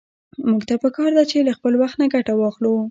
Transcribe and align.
موږ 0.49 0.61
ته 0.69 0.75
په 0.83 0.89
کار 0.97 1.11
ده 1.17 1.23
چې 1.31 1.37
له 1.47 1.53
خپل 1.57 1.73
وخت 1.81 1.95
نه 2.01 2.05
ګټه 2.13 2.33
واخلو. 2.35 2.71